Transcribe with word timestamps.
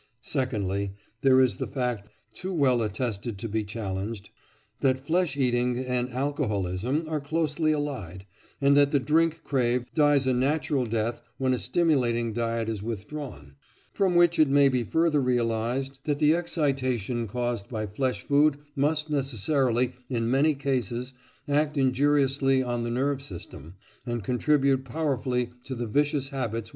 Secondly, 0.23 0.93
there 1.21 1.39
is 1.39 1.57
the 1.57 1.67
fact, 1.67 2.09
too 2.33 2.51
well 2.51 2.81
attested 2.81 3.37
to 3.37 3.47
be 3.47 3.63
challenged, 3.63 4.31
that 4.79 5.05
flesh 5.05 5.37
eating 5.37 5.77
and 5.77 6.09
alcoholism 6.11 7.05
are 7.07 7.21
closely 7.21 7.71
allied, 7.71 8.25
and 8.59 8.75
that 8.75 8.89
the 8.89 8.97
drink 8.99 9.41
crave 9.43 9.85
dies 9.93 10.25
a 10.25 10.33
natural 10.33 10.87
death 10.87 11.21
when 11.37 11.53
a 11.53 11.59
stimulating 11.59 12.33
diet 12.33 12.67
is 12.67 12.81
withdrawn; 12.81 13.53
from 13.93 14.15
which 14.15 14.39
it 14.39 14.49
may 14.49 14.69
be 14.69 14.83
further 14.83 15.21
realised 15.21 15.99
that 16.05 16.17
the 16.17 16.33
excitation 16.35 17.27
caused 17.27 17.69
by 17.69 17.85
flesh 17.85 18.21
food 18.23 18.57
must 18.75 19.11
necessarily, 19.11 19.93
in 20.09 20.31
many 20.31 20.55
cases, 20.55 21.13
act 21.47 21.77
injuriously 21.77 22.63
on 22.63 22.81
the 22.81 22.89
nerve 22.89 23.21
system 23.21 23.75
and 24.07 24.23
contribute 24.23 24.83
powerfully 24.83 25.51
to 25.63 25.75
the 25.75 25.85
vicious 25.85 26.29
habits 26.29 26.29
which 26.31 26.33
moralists 26.33 26.69
deplore. 26.69 26.69